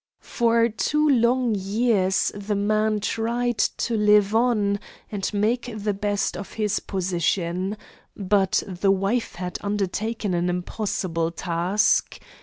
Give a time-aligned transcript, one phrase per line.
[0.23, 4.79] For two long years the man tried to live on
[5.11, 7.77] and make the best of his position,
[8.17, 12.19] but the wife had undertaken an impossible task.